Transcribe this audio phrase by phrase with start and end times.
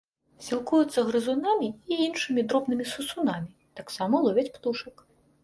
[0.45, 3.53] Сілкуюцца грызунамі і іншымі дробнымі сысунамі,
[3.83, 5.07] таксама ловяць птушак.